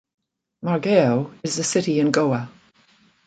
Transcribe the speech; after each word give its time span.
Margao 0.65 1.31
is 1.43 1.59
a 1.59 1.63
city 1.63 1.99
in 1.99 2.09
Goa. 2.09 2.49